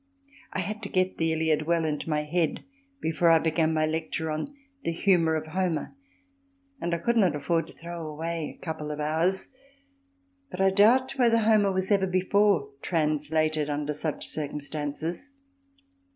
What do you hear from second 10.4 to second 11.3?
but I doubt